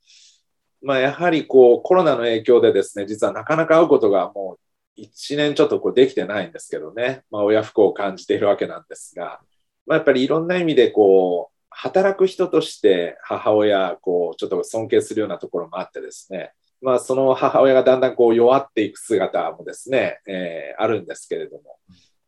[0.82, 4.58] まあ、やはりこう、コロナの影響でですね、実はなかなか会うことがも
[4.96, 7.22] う1年ちょっとこうできてないんですけどね。
[7.30, 9.40] まあ、親不幸を感じているわけなんですが、
[9.86, 21.76] まあ、やっぱりいろんな意味でこう、働く人として母親、こう、ちょっと尊敬するようなところもあってですね、まあ、その母親がだんだんこう弱っていく姿もですね、えーあるんですけれども、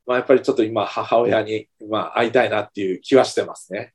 [0.06, 3.94] まあ、やっぱりちょっと今、母親に、まあ、会いたいなっていう気はしてますね。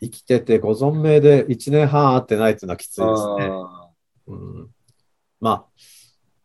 [0.00, 3.48] 生きててご存命で1年半会ってないっていうのはきついですね。
[3.50, 3.90] あ
[4.26, 4.70] うん、
[5.40, 5.66] まあ、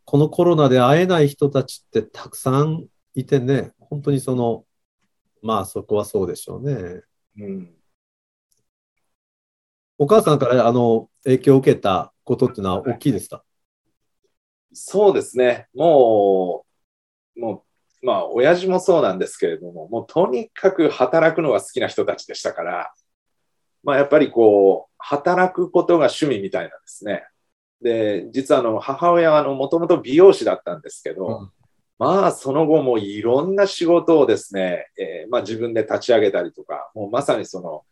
[0.04, 4.64] このコロナで会えない人たちってたくさんいてね、本当にその、
[5.42, 6.74] まあそこはそうでしょうね。
[6.74, 7.02] ー
[7.38, 7.74] うん
[9.96, 13.44] お母さんからあの影響を受けたことっていうのは大きいですか？
[14.72, 15.68] そうですね。
[15.72, 16.64] も
[17.36, 17.64] う、も
[18.02, 22.92] う、まあ、親父もそうなんですけれども、もうとにかく働くのが好きな人たちでしたから、
[23.84, 27.24] まあ、やっぱりこう、働くことが趣味みたいなんですね。
[27.82, 31.50] で、実はあの、母親はあの、もともと美容師だったんですけど、うん
[31.98, 37.82] まあ、その後もいろんな仕事をですね、えーまあ自分で立ち上げたりとか、もうまさにその、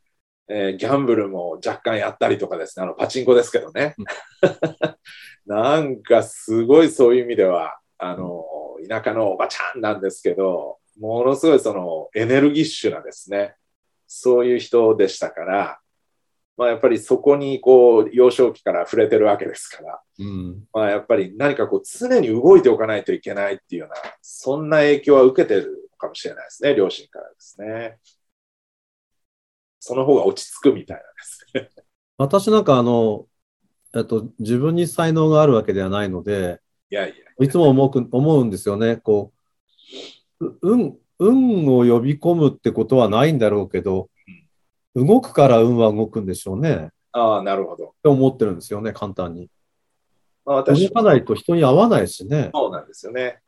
[0.49, 3.95] えーギャンブルも若干やったりとかですね、あの、パチンコですけどね。
[5.47, 8.45] なんかすごいそういう意味では、あの、
[8.89, 13.55] 田舎のおばちゃんなんですけど、ものすごいそのエネルギッシュなですね、
[14.09, 15.81] そういう人でしたから、
[16.57, 20.65] まあやっぱりそこにこう幼少期から触れてるわけですから、うん。
[20.73, 27.99] まあやっぱり何かこう常に動いておかないといけないっていうような、そんな影響は受けてるかもしれないですね、両親からですね。
[29.81, 31.85] その方が落ち着くみたいなんですね。
[32.19, 33.27] 私なんかあの、
[33.95, 36.61] えっと、自分に才能があるわけではないので、
[36.91, 37.15] いやいや。
[37.45, 38.97] いつも思うく思うんですよね。
[38.97, 39.33] こ
[40.41, 44.09] う、う運、運を呼び込むってことはないんだろうけど、
[44.95, 46.91] 動くから運は動くんでしょうね。
[47.13, 47.85] ああ、なるほど。
[47.89, 49.49] って思ってるんですよね、簡単に。
[50.45, 52.51] まあ、私動かないと人に会わないしね。
[52.55, 53.41] そうなんですよね。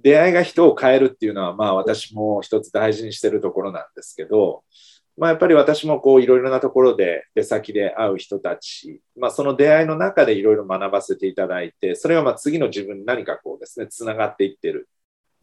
[0.00, 4.64] 出会いが人を変えるっていうのは、まあ私も一つ大事にしてるところなんですけど、
[5.16, 14.88] まあやっぱり私もこういろいろなところで出先で会う人たち、まあその出会いの中でいろいろ学ばせていただいて、それがまあ次の自分に何かこうですね、つながっていってる。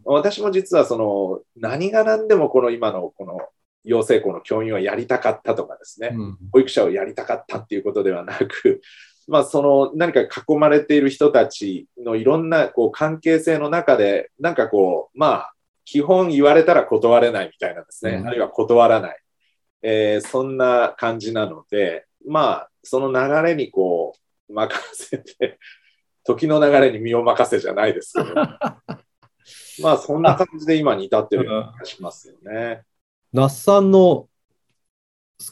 [0.04, 3.40] 私も実はその何が何でもこの今のこの
[3.84, 6.38] 養成校の教員をやりたかったとかですね、うん。
[6.52, 8.82] 保育者をやりたかったっていうことではなく、
[9.28, 15.54] まあ、その何か囲まれている人たちのいろんなこう関係性の中で、なんかこう、まあ、
[15.86, 18.28] 基本言われたら断れないみたいなですね、うん。
[18.28, 19.20] あるいは断らない、
[19.82, 25.60] えーそんな感じなので、まあ、その流れにこう、任せて、
[26.24, 28.34] 時の流れに身を任せじゃないですけど、
[29.82, 32.84] まあ、そんな感じで今に至ってるような気がしますよね。
[33.34, 34.30] 那須さんの好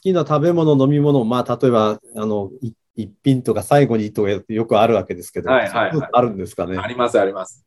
[0.01, 6.77] きな食べ物、飲み物、まあ、例えば、あの、い一品とか最後にとかよくあるわけですけど、はいはいはいあるんですかね？
[6.79, 7.63] あります、あります。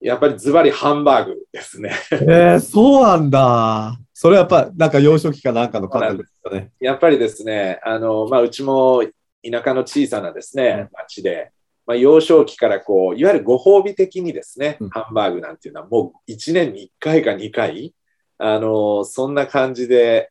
[0.00, 1.94] やっぱりズバリハンバーグですね。
[2.12, 3.98] えー、そうなんだ。
[4.12, 6.70] それはやっぱ、なんか幼少期かなんかの感覚ですかね？
[6.78, 9.02] やっぱりですね、あの、まあ、うちも
[9.42, 11.50] 田舎の小さなですね、町で、
[11.86, 17.94] まあ、幼少期からこう、いわゆるご褒美的にですね、うんハンバーグなんていうのはもう1年に1回か2回、
[18.42, 20.30] あの、そんな感じで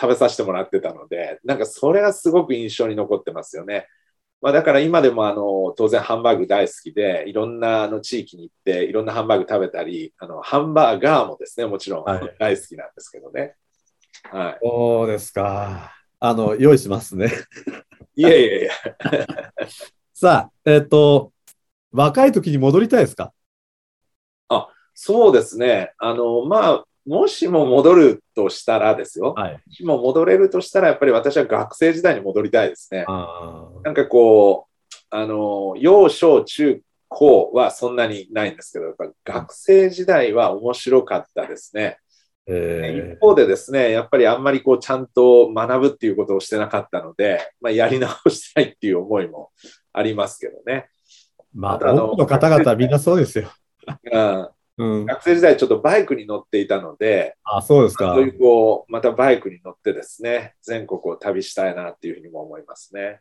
[0.00, 3.86] 食べさせてもらってたので、なんかそれがすごく印象に残ってますよね。
[4.40, 13.54] まあ、だから今でもあの当然ハンバーグ大好きでいろんなあの地域に行っていろんなハンバーグ食べたりあのハンバーガーもですねもちろんはい大好きなんですけどね。
[14.30, 15.94] はそうですか。
[16.18, 17.32] あの、用意しますね。
[18.14, 18.72] い、いやいやいや
[20.12, 21.32] さあ、えっ、と、
[21.92, 23.32] 若い時に戻りたいですか？
[24.98, 25.92] そうですね。
[25.98, 29.34] あの、まあ、もしも戻るとしたらですよ。
[29.36, 29.52] はい。
[29.52, 33.04] もしも戻れるとしたら、やっぱり私は学生時代に戻りたいですね。
[33.06, 39.06] あなんかこう、あの、幼少中高はそんなにないんですけど、やっぱ
[39.40, 41.98] 学生時代は面白かったですね。
[42.48, 49.50] え一方でですね、やっぱりあんまりこうちゃんと学ぶっていうことをしてなかったので、まあ、やり直したいっていう思いも
[49.92, 50.88] ありますけどね。
[51.52, 53.50] まあ、あの多くの方々はみんなそうですよ。
[54.12, 54.48] うん
[54.78, 55.06] うん。
[55.06, 58.24] 学生時代ちょっとバイクに乗っていたので、あ、そうですかそう。
[58.24, 63.20] いうこう、またバイクに乗ってですね、全国を旅したいなっていうふうにも思いますね。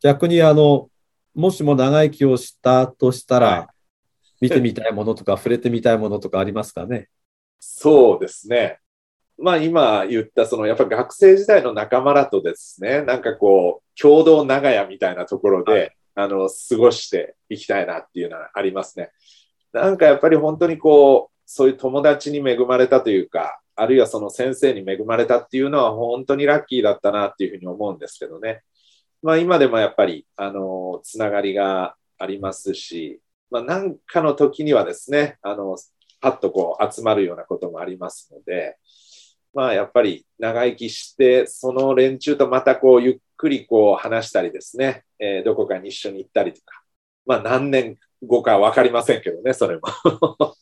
[0.00, 0.88] 逆に、あの、
[1.34, 3.68] もしも長生きをしたとしたはいら、
[4.40, 7.08] 見てみたいものとか、触れてみたいものとかありますかね？
[7.60, 8.78] そうですね。
[9.36, 19.12] まあ今言ったそのやっぱ学生時代の仲間らとですね、なんかこう共同長屋みたいなところで、はいあの過ごしていきたいなっていうのはありますね。
[19.72, 28.62] なんかやっぱり本当にこうそういう友達に恵まれたというか、あるいはその先生に恵まれたっていうのは本当にラッキーだったなっていうふうに思うんですけどね。
[29.22, 35.76] まあ今でもやっぱりあのつながりがありますし、まあなんかの時にはですね、あの
[36.20, 38.76] パッとこう集まるようなこともありますので、
[39.54, 46.82] まあやっぱり長生きして、その連中とまたこうゆっくりこう話したりですね、えーどこかに一緒に行ったりとか、
[47.26, 47.96] まあ何年
[48.26, 49.82] 後かわかりませんけどね、それも。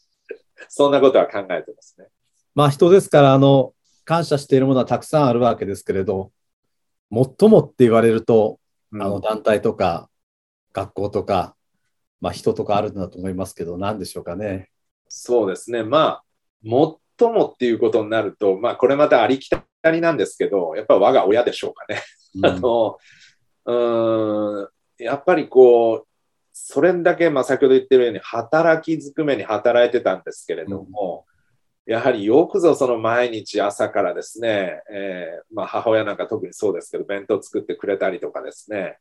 [0.69, 2.07] そんなことは考えてますね。
[2.55, 6.33] まあ、人ですから、あの、感謝しているものはたくさんあるわけですけれど、
[7.11, 8.59] 最もって言われると、
[8.93, 10.09] あの、団体とか、
[10.73, 11.57] 学校とか、
[12.21, 14.71] まあ、人とかあるんだと思いますけど、何でしょうかね。
[15.09, 15.83] そうですね。
[15.83, 16.25] まあ、
[16.63, 22.03] 最もっていうことになると、まあ、これまたありきたりなんですけど、やっぱ我が親でしょうかね。
[22.43, 22.99] あの、
[23.65, 26.07] うーん、やっぱりこう、
[26.59, 31.27] それだけ、まあ、先ほど言ってるように、働きずくめに働いてたんですけれども、
[31.85, 38.97] やはりよくぞその毎日朝からですね、えーまあ、母親なんか特にそうですけど、弁当作ってくれたりとかですね、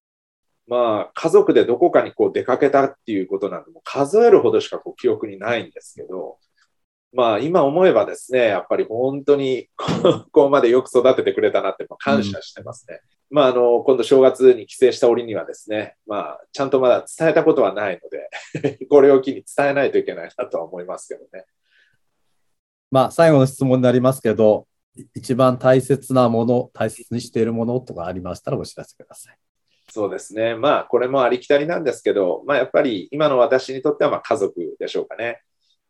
[0.68, 6.38] まあ、家族でどこかにこう出かけたっていうことなんてもう数えるほどしかこう記憶にないんですけど、
[7.14, 13.00] まあ今思えばですね、やっぱり本当にこ こまでよく育ててくれたなってまあ感謝してますね。
[13.30, 18.10] まああの、今度正月に帰省した折にはですね、まあちゃんとまだ伝えたことはないの
[18.62, 21.46] で、これを機に伝えないといけないなとは思いますけどね。
[22.92, 29.38] まあ、最後の質問になりますけど、い一番大切なもの、大切にしているものとかありましたらお知らせください。
[29.92, 30.56] そうですね。
[30.56, 35.42] まあこれもありきたりなんですけど、まあやっぱり今の私にとってはまあ家族でしょうかね。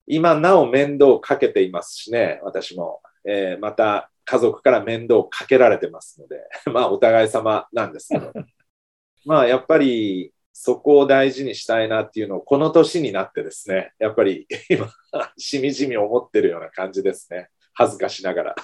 [0.07, 3.01] 今なお面倒をかけていますしね、私も。
[3.27, 8.33] えーまた家族から面倒をかけられてますので、 まあお互い様なんですけど。
[9.25, 14.89] まあやっぱりそこを大事にしたいなっていうのをこの年になってですね、やっぱり 今、
[15.37, 17.49] しみじみ思ってるような感じですね。
[17.73, 18.55] 恥ずかしながら。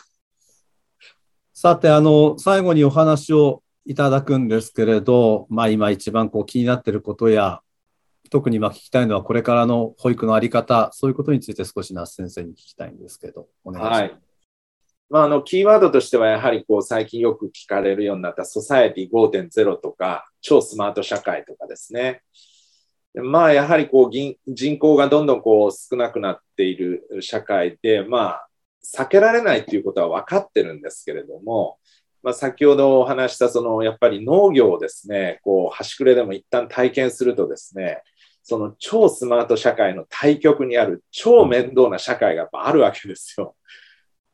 [1.53, 7.61] さて、あの、最後にお話をいただくんですけれど、まあ今一番こう気になっていることや、
[8.29, 14.01] 特にまあ聞きたいのはこれからの保育のあり方、そういうことについて少し那須先生に聞きたいんですけど、お願いします。
[14.01, 14.30] はい。
[15.11, 22.21] まあ、あの、キーワードとしては、やはりこう、最近よく聞かれるようになったソサエティ5.0とか、超スマート社会とかですね。
[23.15, 28.47] まあ、やはりこう、人口がどんどんこう、少なくなっている社会で、まあ、
[28.85, 31.77] 避けられないっていうことは分かってるんですけれども、
[32.23, 38.01] まあ、先ほどお話した、その、やっぱり農業をですね、こう、端くれでも一旦体験するとですね、
[38.43, 43.57] その超スマート社会の対極にある超面倒な社会がやっぱあるわけですよ。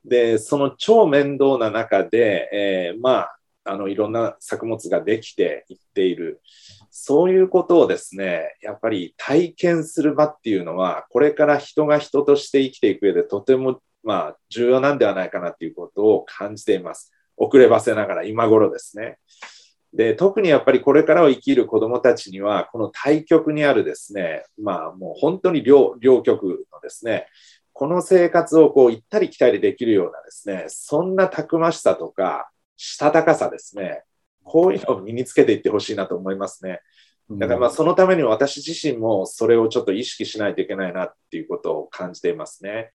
[0.07, 6.41] で、その超面倒な中で、えーまあ、あの、いろんな作物ができていっている。
[6.89, 17.11] そういうことをですね、やっぱり体験する場っていうのは、これから人が人として生きていく上でとても、まあ、重要なんではないかなっていうことを感じています。
[17.35, 19.17] 遅ればせながら今頃ですね。
[19.93, 27.27] で、特にやっぱりこれからを生きる子供たちには、この対極にあるですね、まあもう本当に両両極のですね、
[27.77, 34.01] この生活をこう行ったり来たりできるようなですね、そんなたくましさとか、したたかさですね、
[34.43, 36.81] こういうのを身につけていってほしいなと思いますね。
[37.29, 42.93] だからまあそのために私自身もそれをちょっと意識しないといけないなっていうことを感じていますね。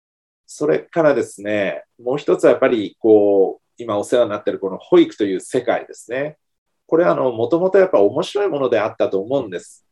[0.48, 6.38] それからですね、もう一つはやっぱりこう、今お世話になっているこの保育という世界ですね。
[6.86, 9.86] これはあの、もともとやっぱ面白いものであったと思うんです。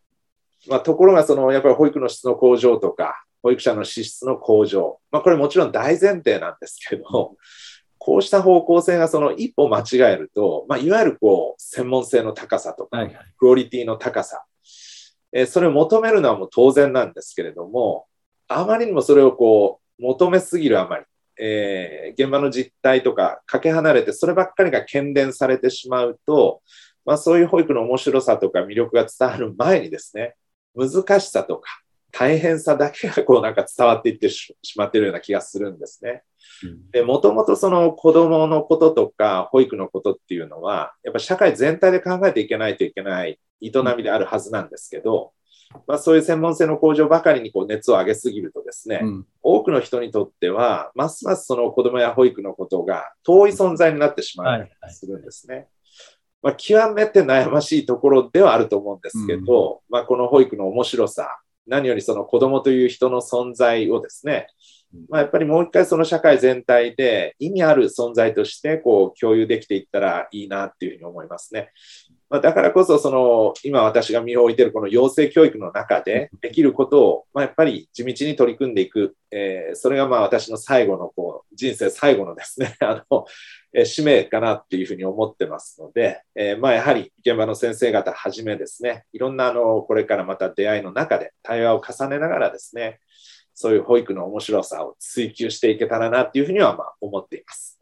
[0.68, 5.00] まあ、ところがその、やっぱり保育の質の向上とか、保育者の資質の向上。
[5.10, 7.36] まあ、これもちろん大前提なんですけど、
[7.98, 13.06] こうした方向性がその一歩間違えると、まあ、いわゆるこう、専門性の高さとか。
[13.38, 14.44] クオリティの高さ、
[15.32, 18.06] えーそれを求めるのはもう当然なんですけれども、
[18.48, 21.04] あまりにもそれをこう、求めすぎるあまり、
[21.38, 26.62] えー、現場の実態とかかけ離れてそればっかりが喧伝されてしまうと、
[27.04, 30.34] まあ、そういう保育の面白さとか魅力が伝わる前にですね、
[30.74, 31.80] 難しさとか
[32.12, 36.22] 大変さだけがこうなんか伝わっていってしまっているような気がするんですね。
[36.92, 45.32] で、もともとその子供のこととか保育のことっていうのは、やっぱ社会全体で考えていけないといけない営みであるはずなんですけど、
[45.86, 55.68] まあ、そういう専門性の向上ばかりにこう熱を上げすぎるとですね、うん、多くの人にとっては、ますますその子供や保育のことが遠い存在になってしまうするんですね。
[56.42, 61.38] まあ、極めて悩ましいところではあると思うんですけど、うん、まあ、この保育の面白さ、
[61.70, 64.48] 何よりその子供という人の存在をですね、
[65.08, 71.70] まあ、やっぱりもう一回その社会全体で意味ある存在としてこう共有できていったらいいなっていうふうに思いますね。
[72.30, 83.26] まあ、だからこそその今私が身を置いているこの養成教育の中でできることを、まあ、やっぱり地道に取り組んでいく、えー、それがまあ私の最後のこう人生最後のですね あの、
[83.74, 93.00] えー、使命かなっていうふうに思ってますので、えー、まあやはり現場の先生方はじめですねいろんなあのこれからまた出会いの中で対話を重ねながらですね
[93.54, 97.80] そういう保育の面白さを追求していけたらなっていうふうにはまあ思っています。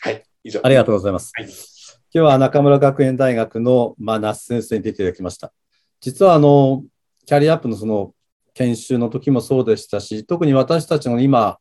[0.00, 0.60] はい、以上。
[0.62, 1.32] ありがとうございます。
[1.34, 1.77] はい
[2.10, 5.52] 今日は中村学園大学の、まあ、那須先生に出ていただきました。
[6.00, 6.82] 実はあの、
[7.26, 8.14] キャリアアップのその
[8.54, 11.58] 研修の時もそうでしたし、特に私たちの今、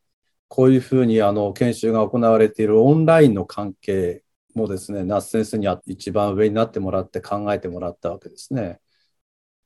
[0.48, 4.24] こういうふうにあの研修が行われているオンラインの関係
[4.56, 8.80] もですね、那須先生には一番上になってもらって考えてもらったわけですね。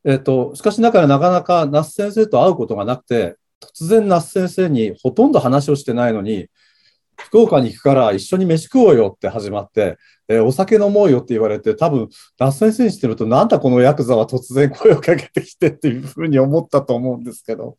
[0.03, 6.47] えっ、と、しかしながらなかなか那須先生と会うことがなくて、突然那須先生にほとんど話をしてないのに、
[7.25, 9.97] 福岡に行くから一緒に飯食おうよって始まって、
[10.27, 17.77] えー、お酒飲もうよって言われて、多分、脱線選手してると、なんだこのヤクザは突然声をかけてきてっていうふうに思ったと思うんですけど、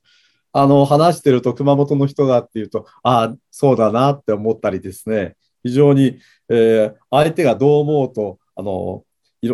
[0.53, 6.19] あの、話してると熊本の人だっていうと、ああ、そうだなって思ったりですね、非常に、
[6.49, 9.05] えー、相手がどう思うと、あの、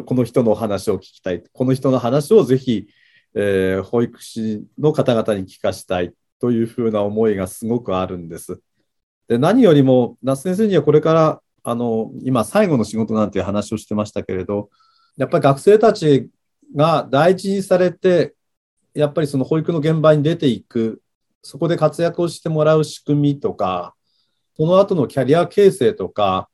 [0.05, 1.43] この人の話を聞きたい。
[1.53, 2.89] この人の話をぜひ、
[3.35, 8.61] えー、保育士の方々に聞かしたいというふうな思いがすごくあるんです。
[9.29, 14.71] で何よりも、那須先生にはこれからあの今、最後の仕事なんていう話をしてましたけれど、
[15.17, 16.31] やっぱり学生たち
[16.75, 18.35] が大事にされて、
[18.95, 21.03] やっぱりその保育の現場に出ていく、
[21.43, 23.95] そこで活躍をしてもらう仕組みとか、
[24.57, 26.49] その後のキャリア形成とか、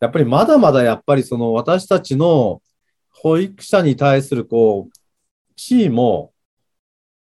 [0.00, 2.62] やっぱりまだまだやっぱりその私たちの
[3.10, 6.32] 保育者に対するこう地位も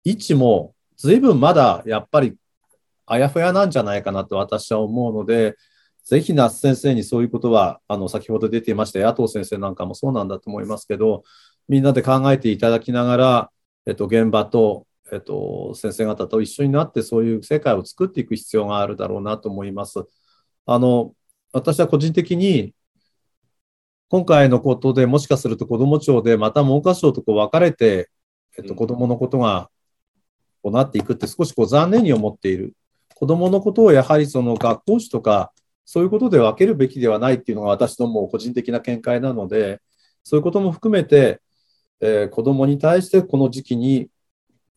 [0.05, 2.37] 位置も随分まだやっぱり
[3.11, 5.57] あやふやなんじゃないかなと私は思うので、
[6.05, 11.25] ぜひ那須先生にそういうことは、あの先ほど出ていました野党先生なんかもそうなんだと思いますけど、
[11.69, 13.51] みんなで考えていただきながら、
[13.87, 20.05] えっと、現場と、えっと、先生方と一緒になってそういう世界を作っていく必要があるだろうなと思います。
[20.67, 21.15] あの
[21.53, 22.75] 私は個人的に
[24.09, 28.11] 今回のことでもしかすると子ども庁でまた文科省とこう分かれて、
[28.57, 29.69] えっと、子どものことが
[30.63, 32.75] こうなっていくって少しこう残念に思っている。
[33.21, 35.53] 子供のことをやはりその学校史とか、
[35.85, 39.83] そういうことで分けるべきではないっていうのが私のも個人的な見解なので、
[40.25, 41.43] そういうことも含めて、
[42.01, 44.09] えー、子供に対してこの時期に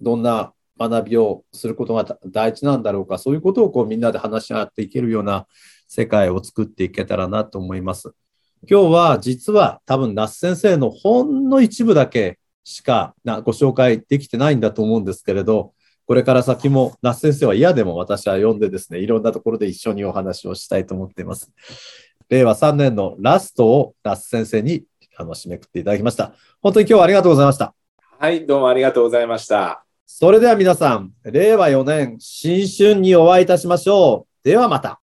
[0.01, 5.47] どんな学びをすることが大事なんだろうか、そういうことをこうみんなで話し合っていけるような
[5.87, 8.11] 世界を作っていけたらなと思います。
[8.69, 15.73] 今日は実は多分那須先生のほんの一部だけしかご紹介できてないんだと思うんですけれど、
[16.05, 21.51] これから先も、那須先生は嫌でも私は呼んでですね、いろんなところで一緒にお話をしたいと思っています。
[22.29, 24.83] 令和3年のラストを那須先生に
[25.17, 26.33] あの締めくっていただきました。
[26.61, 27.73] 本当に今日はありがとうございました。
[28.19, 29.85] はい、どうもありがとうございました。
[30.05, 34.47] それでは皆さん、令和4年新春にお会いいたしましょう。
[34.47, 35.02] ではまた。